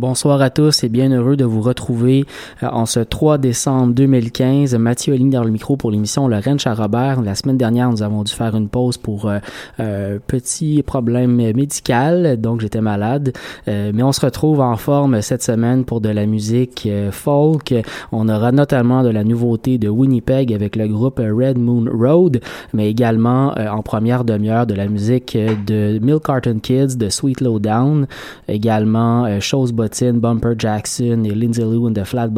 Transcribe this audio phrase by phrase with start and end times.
[0.00, 2.24] Bonsoir à tous et bien heureux de vous retrouver
[2.62, 4.74] euh, en ce 3 décembre 2015.
[4.76, 7.20] Mathieu ligne dans le micro pour l'émission Lorraine Charrobert.
[7.20, 9.40] La semaine dernière, nous avons dû faire une pause pour euh,
[9.78, 13.34] euh petit problème médical, donc j'étais malade.
[13.68, 17.74] Euh, mais on se retrouve en forme cette semaine pour de la musique folk.
[18.10, 22.40] On aura notamment de la nouveauté de Winnipeg avec le groupe Red Moon Road,
[22.72, 28.06] mais également en première demi-heure de la musique de Milk Carton Kids, de Sweet Lowdown,
[28.48, 29.72] également Chose
[30.12, 32.28] Bumper Jackson et Lindsay Lou and the Flat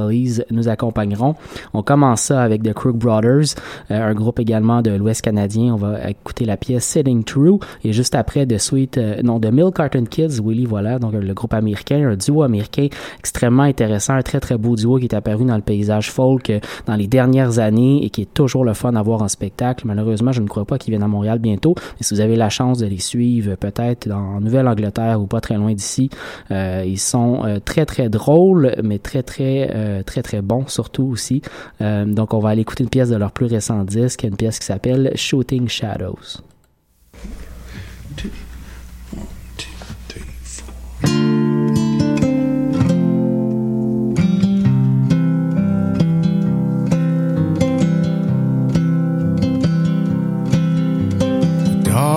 [0.50, 1.34] nous accompagneront.
[1.74, 3.54] On commence ça avec The Crook Brothers,
[3.90, 5.74] euh, un groupe également de l'Ouest canadien.
[5.74, 9.48] On va écouter la pièce Sitting True et juste après de Sweet, euh, non, de
[9.48, 14.22] Milk Carton Kids, Willy, voilà, donc le groupe américain, un duo américain extrêmement intéressant, un
[14.22, 17.58] très très beau duo qui est apparu dans le paysage folk euh, dans les dernières
[17.58, 19.86] années et qui est toujours le fun à voir en spectacle.
[19.86, 22.48] Malheureusement, je ne crois pas qu'ils viennent à Montréal bientôt, mais si vous avez la
[22.48, 26.10] chance de les suivre, peut-être en Nouvelle-Angleterre ou pas très loin d'ici,
[26.50, 31.42] ils sont euh, très très drôle, mais très très euh, très très bon surtout aussi.
[31.80, 34.58] Euh, donc on va aller écouter une pièce de leur plus récent disque, une pièce
[34.58, 36.42] qui s'appelle Shooting Shadows.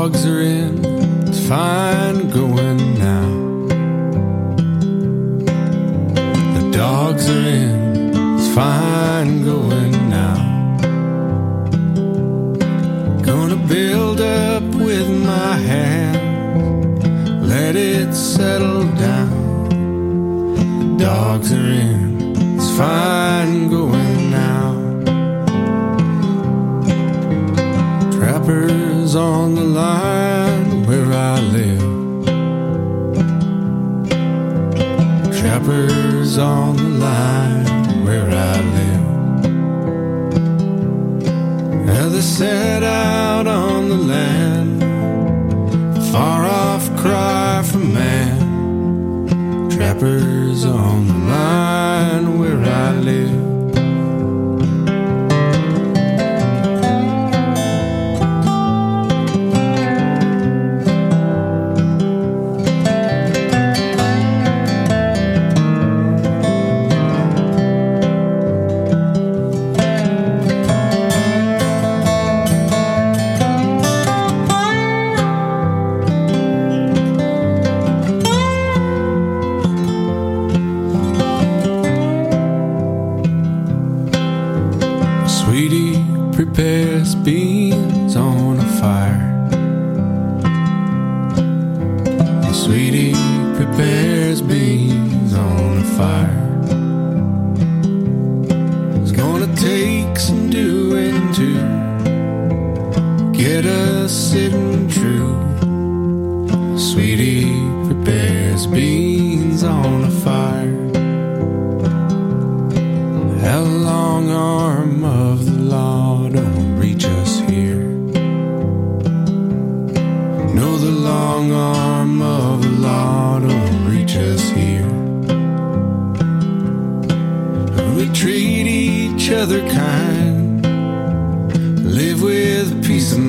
[0.06, 2.55] dogs are in, fine going
[6.86, 10.38] dogs are in, it's fine going now.
[13.30, 16.18] Gonna build up with my hand,
[17.54, 19.34] let it settle down.
[20.98, 22.02] Dogs are in,
[22.56, 24.70] it's fine going now.
[28.16, 31.94] Trappers on the line where I live.
[35.40, 36.05] Trappers
[36.38, 39.06] on the line where I live.
[41.86, 44.82] Now they set out on the land,
[46.12, 48.40] far off cry for man.
[49.70, 51.65] Trappers on the line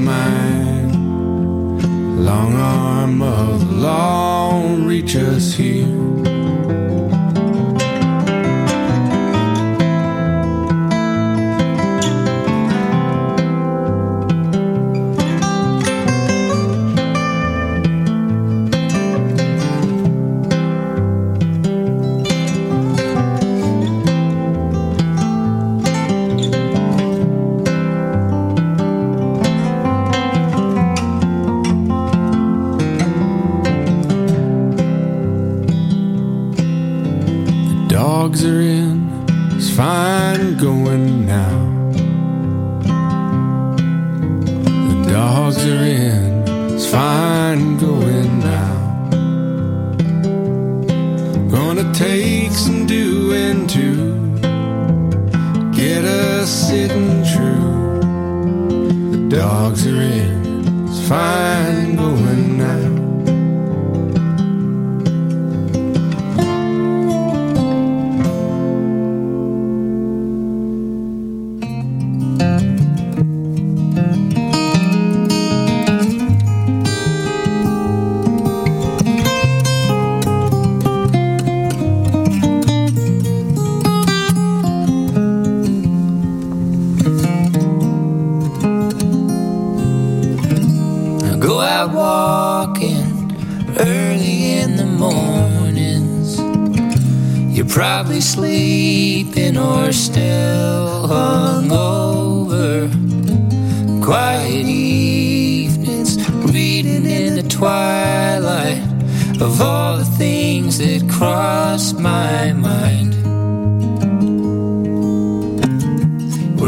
[0.04, 0.93] mine.
[2.25, 6.36] Long arm of the law reaches here.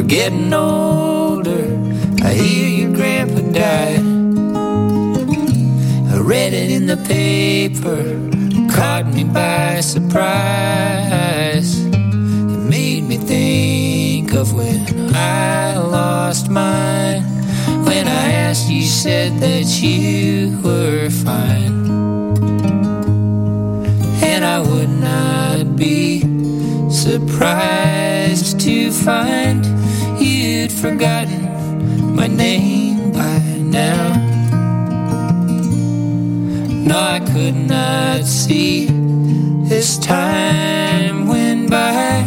[0.08, 1.64] Getting older.
[2.24, 4.00] I hear your grandpa died.
[6.12, 8.02] I read it in the paper,
[8.74, 11.78] caught me by surprise.
[11.84, 17.22] It made me think of when I lost mine.
[17.84, 21.86] When I asked, you said that you were fine.
[24.22, 26.20] And I would not be
[26.90, 29.77] surprised to find
[30.80, 34.14] forgotten my name by now.
[36.86, 38.86] No, I could not see
[39.72, 42.22] as time went by,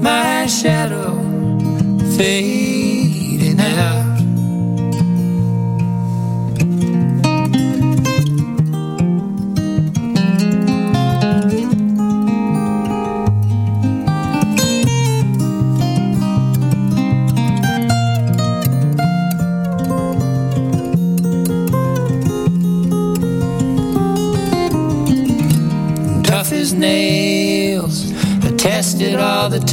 [0.00, 1.18] my shadow
[2.16, 3.95] fading out.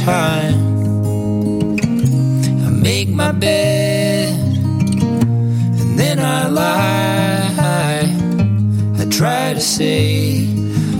[0.04, 0.60] Time.
[2.66, 4.34] I make my bed
[5.80, 8.04] and then I lie.
[9.00, 10.44] I try to say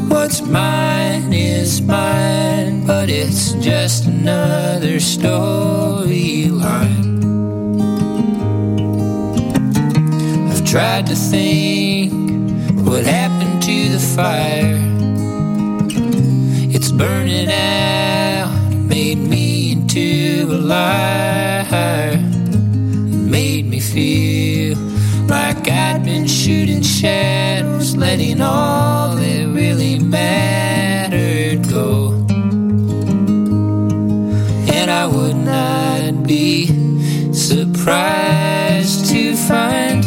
[0.08, 7.04] what's mine is mine, but it's just another storyline.
[10.50, 12.10] I've tried to think
[12.86, 14.73] what happened to the fire.
[22.16, 24.76] It made me feel
[25.26, 32.12] like I'd been shooting shadows, letting all that really mattered go.
[34.72, 36.66] And I would not be
[37.32, 40.04] surprised to find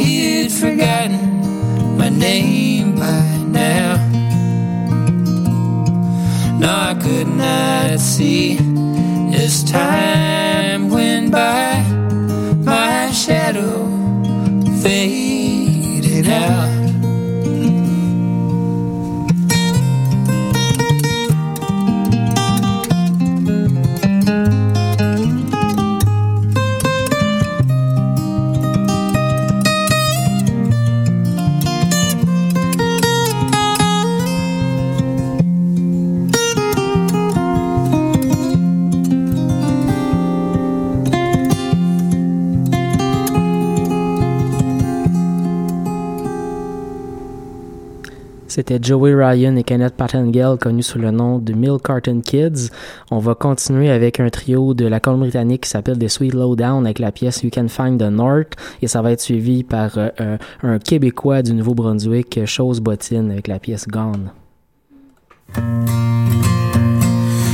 [0.00, 3.96] you'd forgotten my name by now.
[6.58, 8.65] No, I could not see
[9.66, 10.25] time
[48.68, 52.70] C'était Joey Ryan et Kenneth Pattengill, connus sous le nom de Mill Carton Kids.
[53.12, 56.98] On va continuer avec un trio de la Colombie-Britannique qui s'appelle The Sweet Lowdown avec
[56.98, 60.80] la pièce You Can Find the North et ça va être suivi par euh, un,
[60.80, 64.32] Québécois du Nouveau-Brunswick, Chose Bottine avec la pièce Gone.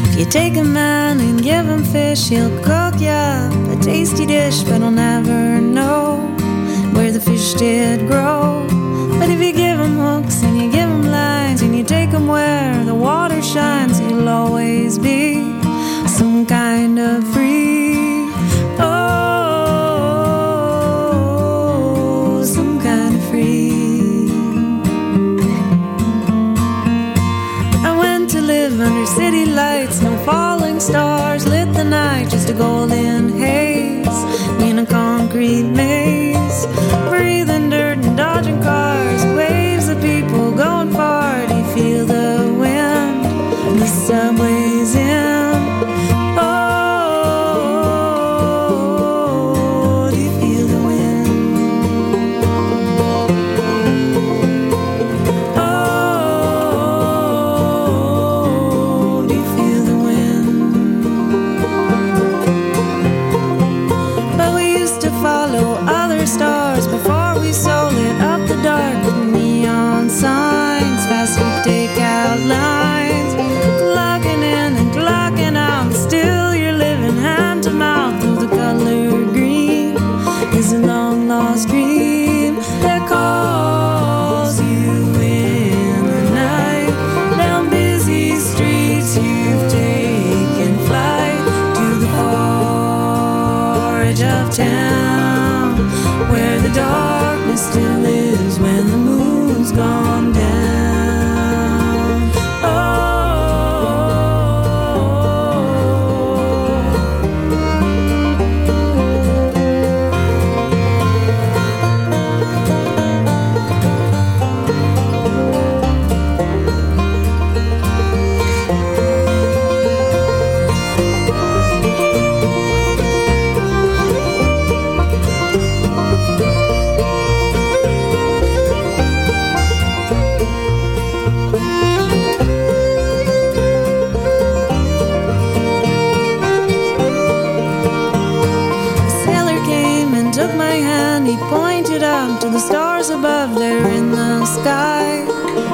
[0.08, 3.50] If you take a man and give him fish, he'll cook a
[3.82, 6.20] tasty dish, but never know
[6.94, 8.66] where the fish did grow.
[9.18, 10.00] But if give him
[11.82, 15.34] you take him where the water shines, he'll always be
[16.06, 18.30] some kind of free.
[18.78, 18.92] Oh,
[22.44, 24.28] some kind of free.
[27.88, 32.54] I went to live under city lights, no falling stars lit the night, just a
[32.54, 34.24] golden haze
[34.62, 36.21] in a concrete maze.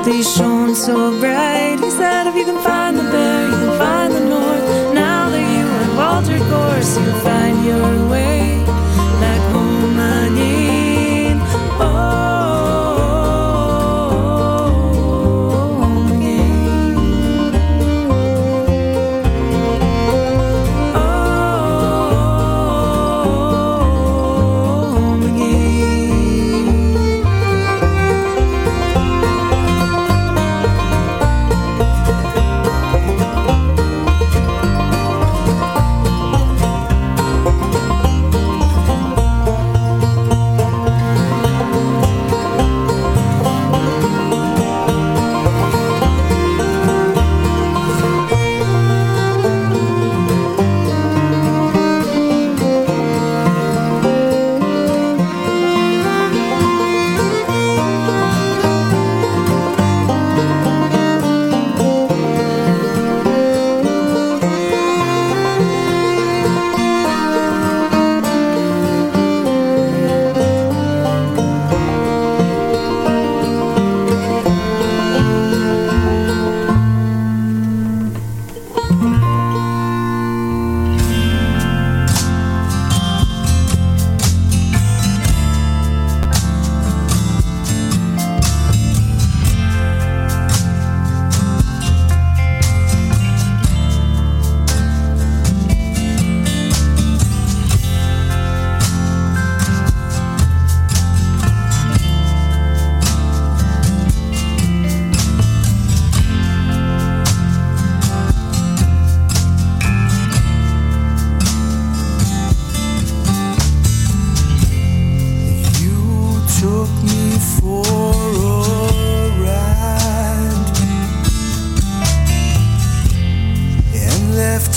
[0.05, 1.79] They shone so bright.
[1.81, 4.95] He said, If you can find the bear, you can find the north.
[4.95, 7.21] Now that you have altered course, you'll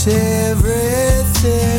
[0.08, 1.71] everything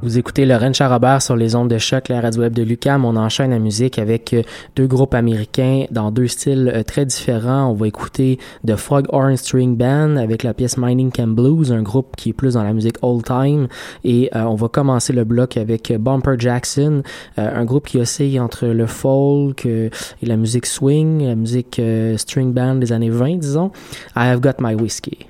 [0.00, 3.04] Vous écoutez Lorraine Charrobert sur les ondes de choc, la radio web de Lucam.
[3.04, 4.42] On enchaîne la musique avec euh,
[4.76, 7.66] deux groupes américains dans deux styles euh, très différents.
[7.66, 12.14] On va écouter The Foghorn String Band avec la pièce Mining Camp Blues, un groupe
[12.14, 13.66] qui est plus dans la musique old time.
[14.04, 17.02] Et euh, on va commencer le bloc avec Bumper Jackson,
[17.36, 19.90] un groupe qui oscille entre le folk et
[20.22, 21.80] la musique swing, la musique
[22.16, 23.72] string band des années 20, disons.
[24.14, 25.27] I have got my whiskey.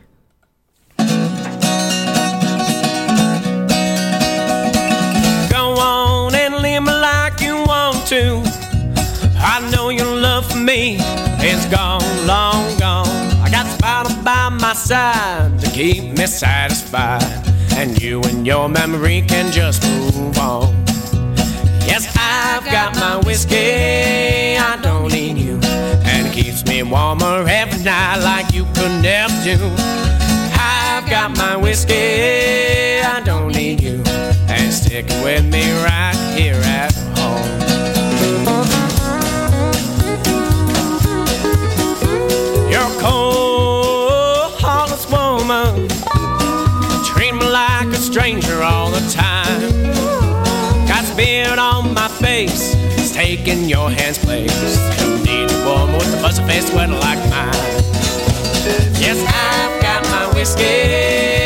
[8.11, 9.39] You want to.
[9.41, 10.97] I know your love for me
[11.43, 13.07] is gone, long gone.
[13.43, 17.23] I got bottle by my side to keep me satisfied.
[17.77, 20.75] And you and your memory can just move on.
[21.87, 25.61] Yes, I've got my whiskey, I don't need you.
[25.63, 29.59] And it keeps me warmer every night like you could never do.
[30.55, 34.03] I've got my whiskey, I don't need you.
[34.49, 37.08] And sticking with me right here at
[48.19, 49.61] stranger all the time.
[50.89, 54.77] Got beard on my face, it's taking your hand's place.
[54.99, 57.55] Don't need a woman with a fuzzy face sweater like mine.
[58.99, 61.38] Yes, I've got my whiskey,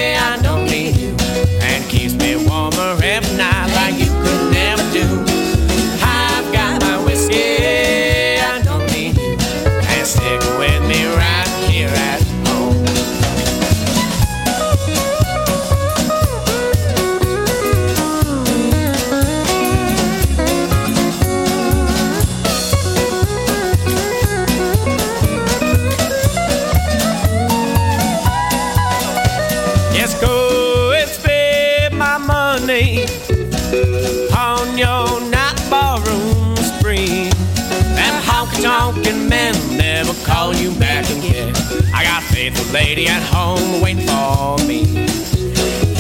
[39.33, 41.55] man will never call you back again.
[41.95, 44.83] I got a faithful lady at home waiting for me.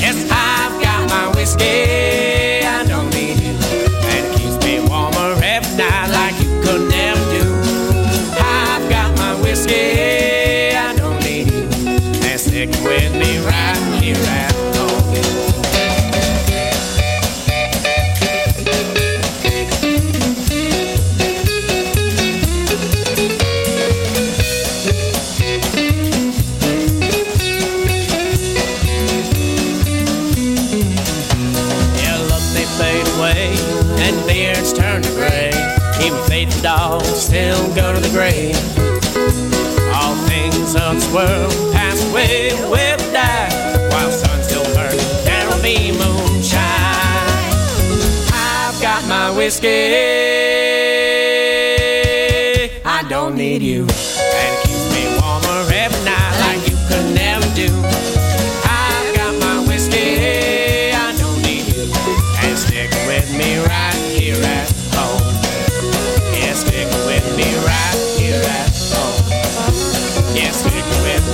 [0.03, 2.52] Yes, I've got my whiskey,
[37.33, 38.55] still go to the grave.
[39.95, 43.49] All things of this world pass away, will die,
[43.91, 46.61] while sun still burns, there'll be moonshine.
[48.35, 49.95] I've got my whiskey,
[52.85, 53.87] I don't need you.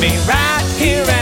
[0.00, 1.17] me right here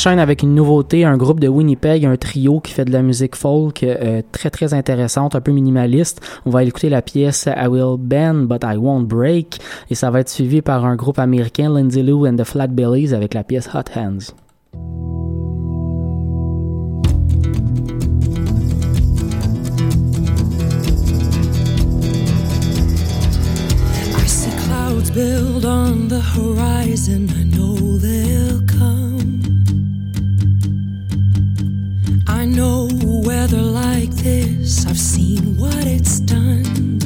[0.00, 3.36] enchaîne avec une nouveauté, un groupe de Winnipeg, un trio qui fait de la musique
[3.36, 6.22] folk euh, très très intéressante, un peu minimaliste.
[6.46, 9.58] On va écouter la pièce I Will Bend But I Won't Break
[9.90, 13.34] et ça va être suivi par un groupe américain, Lindsay Lou and the Flatbellies avec
[13.34, 14.32] la pièce Hot Hands.
[32.40, 36.99] I know weather like this, I've seen what it's done.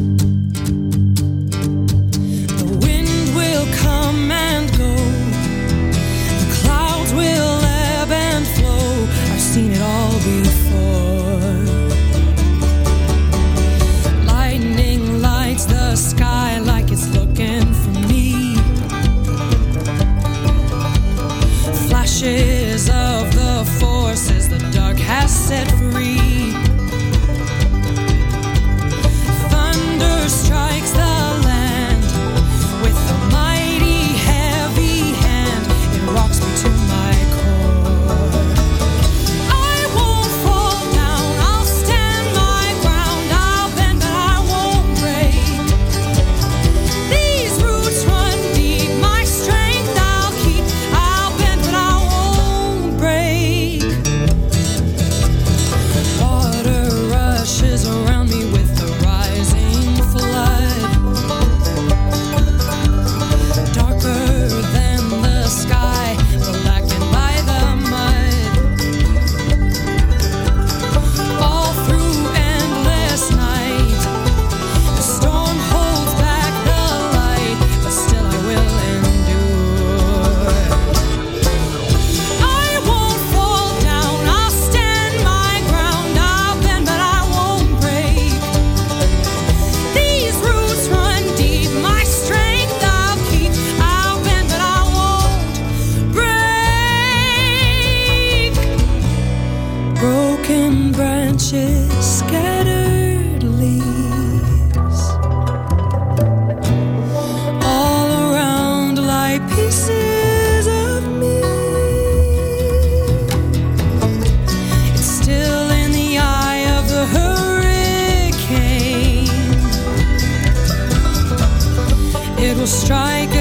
[122.67, 123.34] strike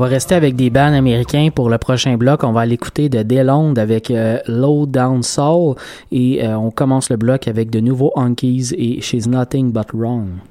[0.00, 2.42] va rester avec des bands américains pour le prochain bloc.
[2.42, 5.74] On va l'écouter de Delonde avec euh, Low Down Soul
[6.10, 10.49] et euh, on commence le bloc avec de nouveaux Honkies et She's Nothing But Wrong.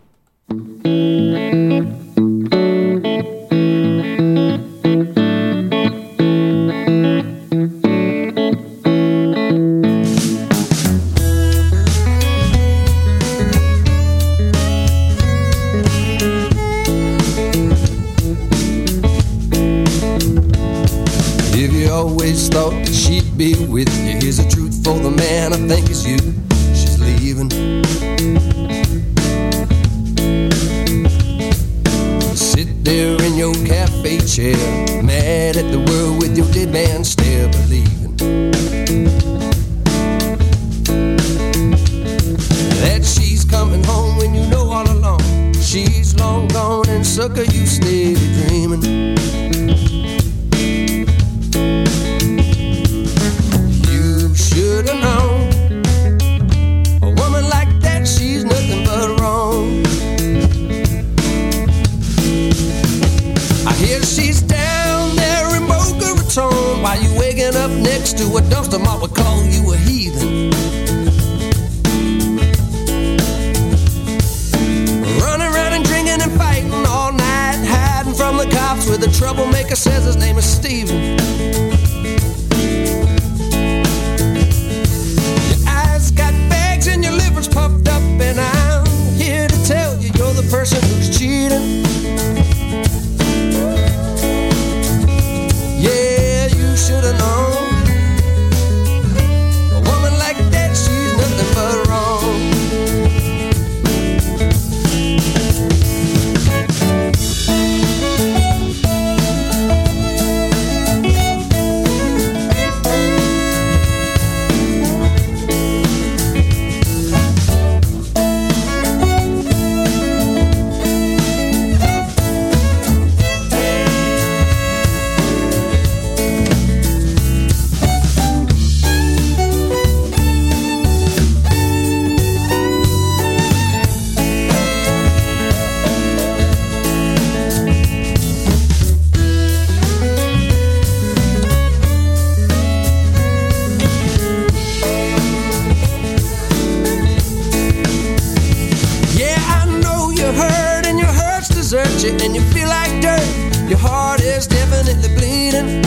[152.22, 153.28] and you feel like dirt.
[153.70, 155.84] Your heart is definitely bleeding.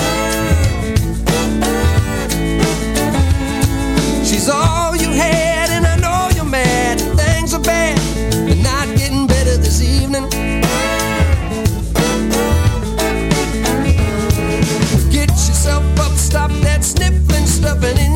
[4.24, 7.00] She's all you had, and I know you're mad.
[7.16, 7.98] Things are bad,
[8.46, 10.28] but not getting better this evening.
[15.10, 18.11] Get yourself up, stop that sniffling, stuffing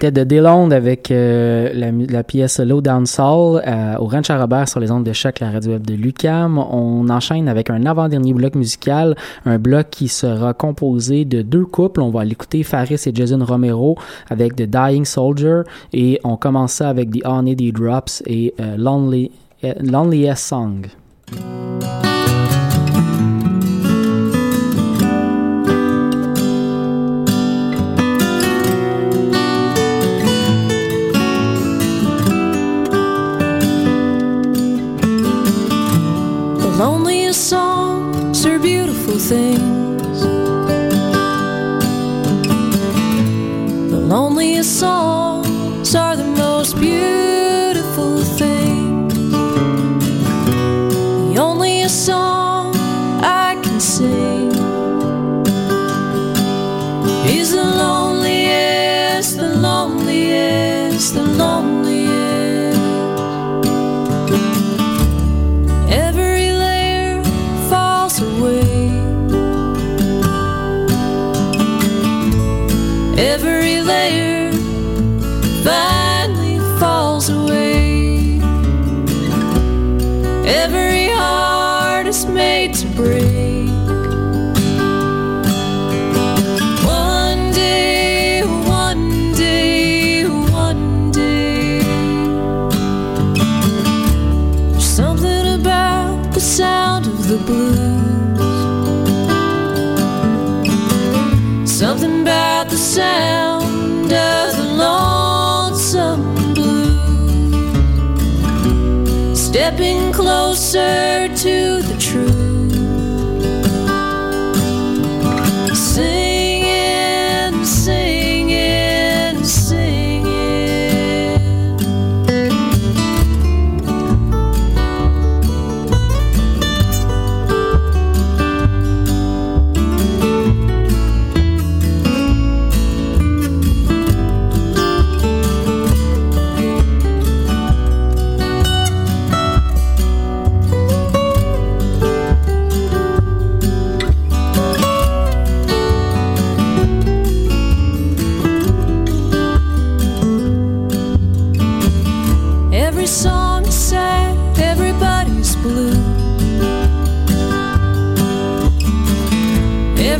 [0.00, 4.66] C'était de Delonde avec euh, la, pièce Low Down Soul euh, au Ranch à Robert
[4.66, 6.56] sur les ondes de choc, la radio web de Lucam.
[6.56, 12.00] On enchaîne avec un avant-dernier bloc musical, un bloc qui sera composé de deux couples.
[12.00, 13.98] On va l'écouter Faris et Jason Romero
[14.30, 19.30] avec The Dying Soldier et on commence ça avec The Honey Drops et euh, Lonely,
[19.64, 20.86] euh, Loneliest Song.
[44.10, 44.99] lonely a song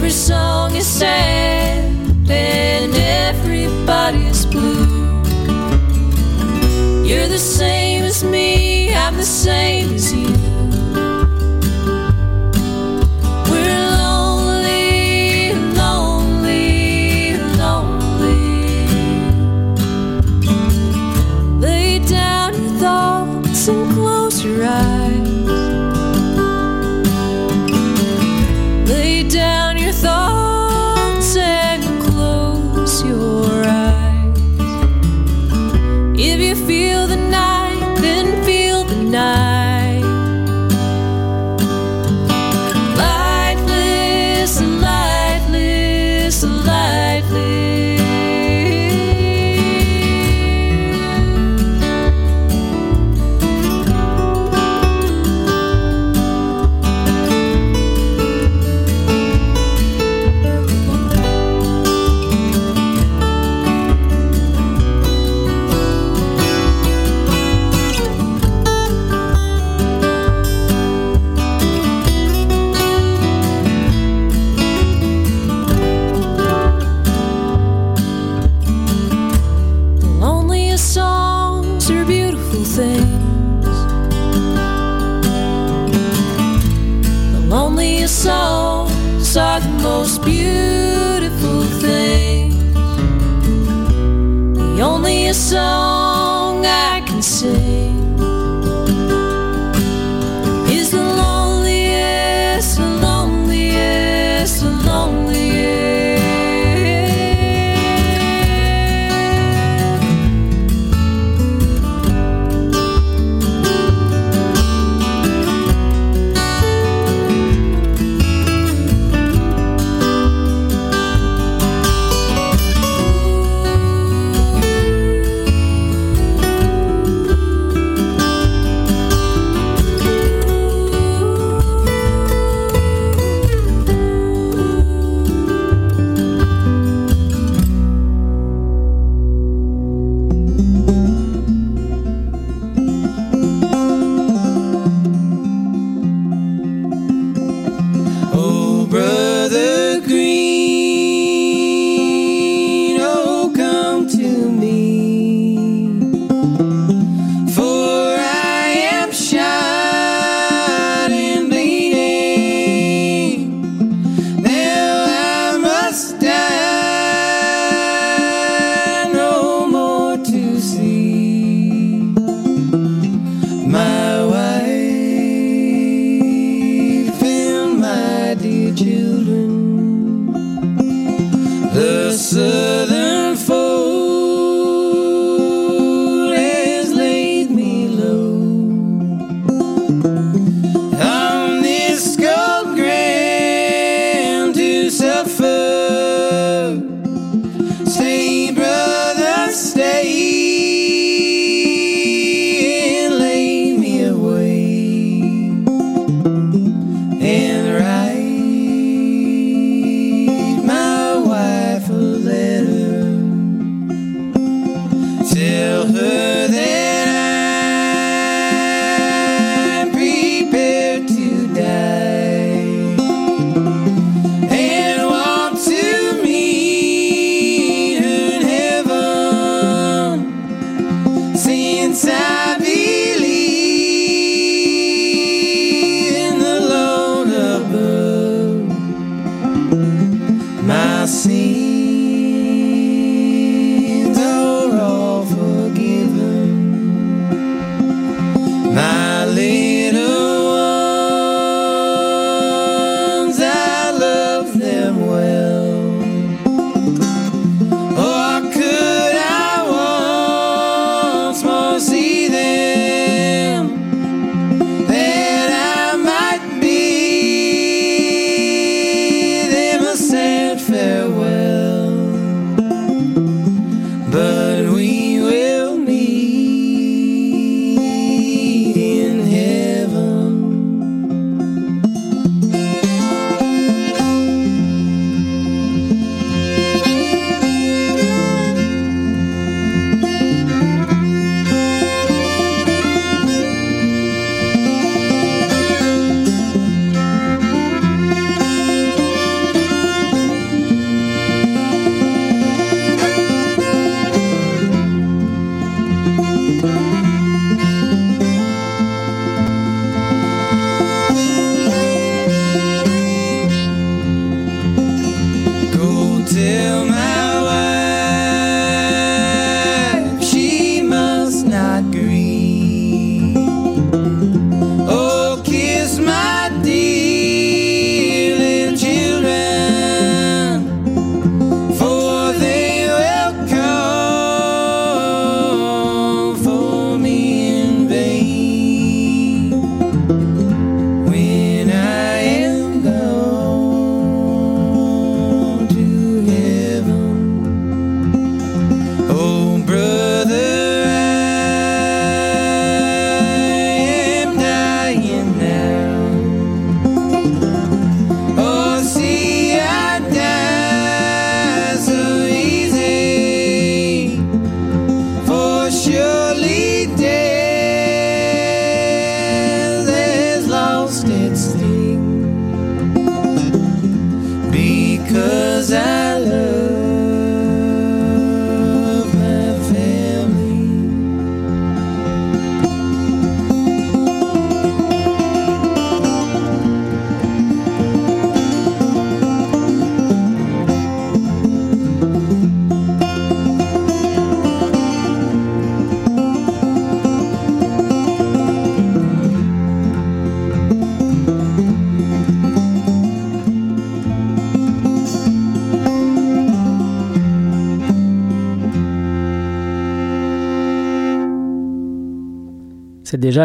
[0.00, 1.84] Every song is sad,
[2.30, 5.22] and everybody is blue.
[7.04, 10.19] You're the same as me, I'm the same as you.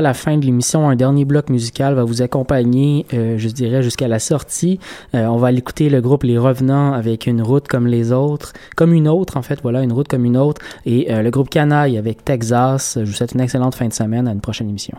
[0.06, 4.08] la fin de l'émission, un dernier bloc musical va vous accompagner, euh, je dirais, jusqu'à
[4.08, 4.80] la sortie.
[5.16, 8.94] Euh, on va l'écouter le groupe Les Revenants avec une route comme les autres, comme
[8.94, 11.98] une autre en fait, voilà, une route comme une autre, et euh, le groupe Canaille
[11.98, 13.00] avec Texas.
[13.02, 14.96] Je vous souhaite une excellente fin de semaine, à une prochaine émission.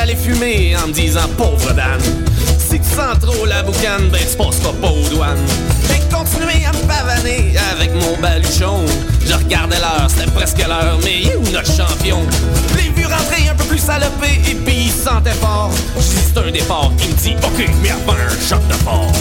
[0.00, 2.00] Aller fumer en me disant pauvre Dan.
[2.58, 5.36] Si tu sens trop la boucane, ben tu passeras pas aux douanes.
[5.88, 8.86] J'ai continué à me pavaner avec mon baluchon.
[9.26, 12.20] Je regardais l'heure, c'était presque l'heure, mais il est où notre champion?
[12.76, 15.70] L'ai vu rentrer un peu plus salopé et puis il sentait fort.
[15.98, 19.12] C'est un départ, il me dit ok, mais avant un choc de fort.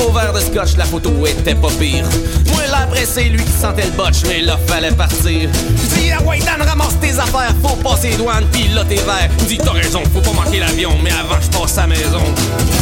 [0.00, 2.04] Gros verre de scotch, la photo était pas pire.
[2.52, 5.48] Moi l'après c'est lui qui sentait le botch, mais là fallait partir.
[5.94, 9.46] Dis ah ouais Dan ramasse tes affaires, faut passer les douanes, pis là t'es me
[9.46, 12.22] dit t'as raison, faut pas manquer l'avion, mais avant je passe à la maison.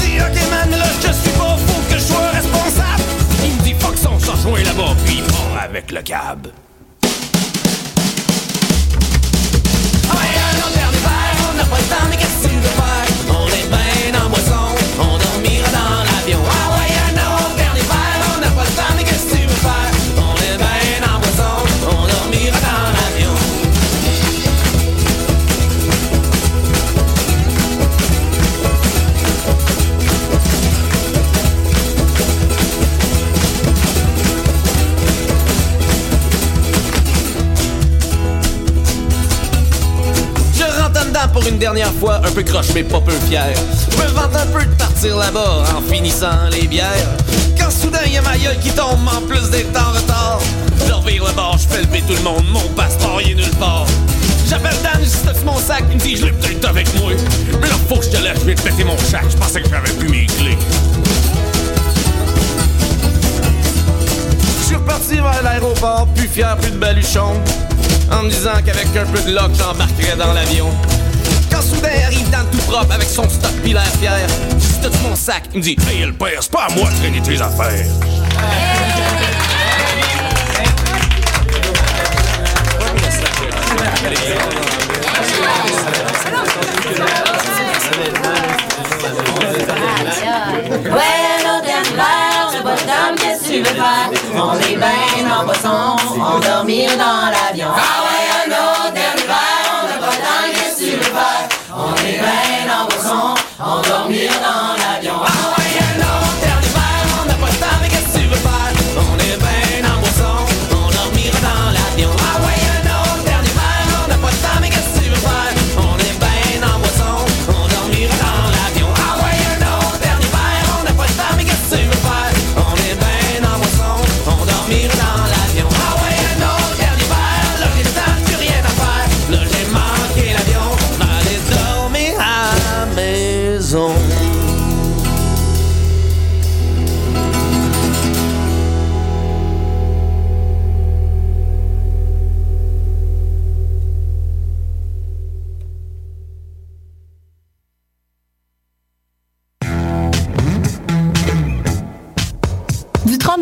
[0.00, 3.02] Dis ok man, là je suis pas, faut que je sois responsable.
[3.44, 6.48] Il me dit fuck son, s'en là-bas, puis il avec le cab.
[13.30, 14.52] On est ben en boisson,
[14.98, 16.67] on dormira dans l'avion.
[41.48, 43.52] Une dernière fois, un peu croche mais pas peu fier.
[43.90, 47.08] Je me vante un peu de partir là-bas en finissant les bières.
[47.58, 50.40] Quand soudain y a ma gueule qui tombe en plus d'être en retard.
[50.86, 53.56] Je revire le bord, je fais lever tout le monde, mon passeport il est nulle
[53.56, 53.86] part.
[54.48, 57.12] J'appelle Dan, je t'as-tu mon sac, il me dit je l'ai peut-être avec moi.
[57.60, 59.62] Mais là faut que je te laisse, je vais te péter mon sac, je pensais
[59.62, 60.58] que j'avais plus mes clés.
[64.60, 67.34] Je suis reparti vers l'aéroport, plus fier, plus de baluchon.
[68.12, 70.70] En me disant qu'avec un peu de luck, j'embarquerais dans l'avion.
[71.68, 74.26] Soudain arrive dans tout propre avec son stock pis l'air fier.
[74.52, 75.44] Je dis t'as-tu mon sac?
[75.52, 77.86] Il me dit Hey le père, c'est pas à moi de traîner tes affaires.
[90.84, 94.10] Verre, j'ai pas de dame, qu'est-ce que tu veux faire?
[94.34, 97.68] On est ben en boisson, on dormir dans l'avion.
[103.82, 104.67] 让我迷上。